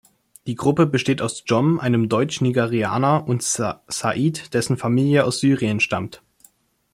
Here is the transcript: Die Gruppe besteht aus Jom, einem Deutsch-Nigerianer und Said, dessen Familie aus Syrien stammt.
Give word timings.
Die 0.47 0.55
Gruppe 0.55 0.87
besteht 0.87 1.21
aus 1.21 1.43
Jom, 1.45 1.79
einem 1.79 2.09
Deutsch-Nigerianer 2.09 3.27
und 3.27 3.43
Said, 3.43 4.51
dessen 4.55 4.75
Familie 4.75 5.25
aus 5.25 5.41
Syrien 5.41 5.79
stammt. 5.79 6.23